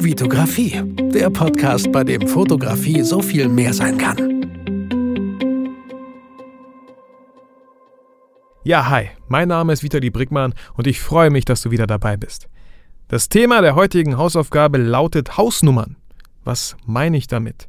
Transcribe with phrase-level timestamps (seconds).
[0.00, 0.80] Vitografie,
[1.12, 4.46] der Podcast, bei dem Fotografie so viel mehr sein kann.
[8.62, 12.16] Ja, hi, mein Name ist Vitali Brickmann und ich freue mich, dass du wieder dabei
[12.16, 12.48] bist.
[13.08, 15.96] Das Thema der heutigen Hausaufgabe lautet Hausnummern.
[16.44, 17.68] Was meine ich damit?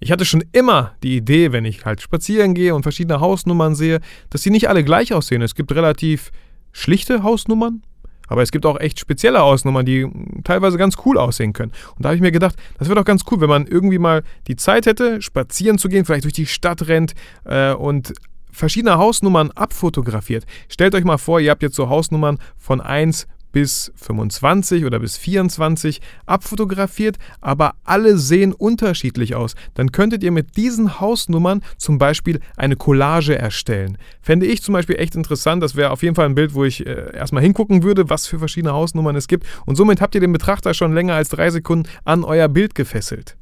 [0.00, 4.00] Ich hatte schon immer die Idee, wenn ich halt spazieren gehe und verschiedene Hausnummern sehe,
[4.28, 5.40] dass sie nicht alle gleich aussehen.
[5.40, 6.30] Es gibt relativ
[6.72, 7.82] schlichte Hausnummern,
[8.28, 10.06] aber es gibt auch echt spezielle Hausnummern, die
[10.44, 11.72] teilweise ganz cool aussehen können.
[11.96, 14.22] Und da habe ich mir gedacht, das wäre doch ganz cool, wenn man irgendwie mal
[14.46, 18.12] die Zeit hätte, spazieren zu gehen, vielleicht durch die Stadt rennt äh, und
[18.50, 20.44] verschiedene Hausnummern abfotografiert.
[20.68, 25.16] Stellt euch mal vor, ihr habt jetzt so Hausnummern von 1 bis 25 oder bis
[25.16, 29.54] 24 abfotografiert, aber alle sehen unterschiedlich aus.
[29.74, 33.96] Dann könntet ihr mit diesen Hausnummern zum Beispiel eine Collage erstellen.
[34.20, 35.62] Fände ich zum Beispiel echt interessant.
[35.62, 38.40] Das wäre auf jeden Fall ein Bild, wo ich äh, erstmal hingucken würde, was für
[38.40, 39.46] verschiedene Hausnummern es gibt.
[39.66, 43.36] Und somit habt ihr den Betrachter schon länger als drei Sekunden an euer Bild gefesselt.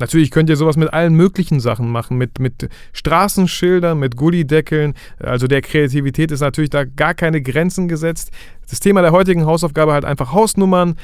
[0.00, 4.94] Natürlich könnt ihr sowas mit allen möglichen Sachen machen, mit, mit Straßenschildern, mit Gullideckeln.
[5.18, 8.30] Also der Kreativität ist natürlich da gar keine Grenzen gesetzt.
[8.68, 10.96] Das Thema der heutigen Hausaufgabe halt einfach Hausnummern,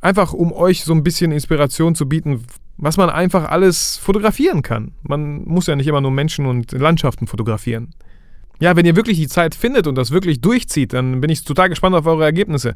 [0.00, 2.44] einfach um euch so ein bisschen Inspiration zu bieten,
[2.76, 4.92] was man einfach alles fotografieren kann.
[5.02, 7.94] Man muss ja nicht immer nur Menschen und Landschaften fotografieren.
[8.58, 11.68] Ja, wenn ihr wirklich die Zeit findet und das wirklich durchzieht, dann bin ich total
[11.68, 12.74] gespannt auf eure Ergebnisse.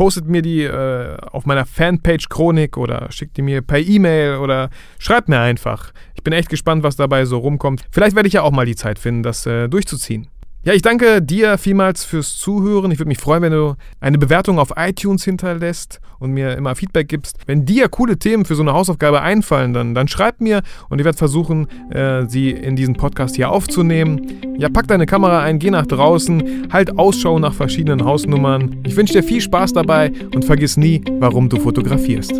[0.00, 4.70] Postet mir die äh, auf meiner Fanpage Chronik oder schickt die mir per E-Mail oder
[4.98, 5.92] schreibt mir einfach.
[6.14, 7.82] Ich bin echt gespannt, was dabei so rumkommt.
[7.90, 10.28] Vielleicht werde ich ja auch mal die Zeit finden, das äh, durchzuziehen.
[10.62, 12.90] Ja, ich danke dir vielmals fürs Zuhören.
[12.90, 17.08] Ich würde mich freuen, wenn du eine Bewertung auf iTunes hinterlässt und mir immer Feedback
[17.08, 17.38] gibst.
[17.46, 21.06] Wenn dir coole Themen für so eine Hausaufgabe einfallen, dann, dann schreib mir und ich
[21.06, 24.20] werde versuchen, äh, sie in diesen Podcast hier aufzunehmen.
[24.58, 28.82] Ja, pack deine Kamera ein, geh nach draußen, halt Ausschau nach verschiedenen Hausnummern.
[28.84, 32.34] Ich wünsche dir viel Spaß dabei und vergiss nie, warum du fotografierst.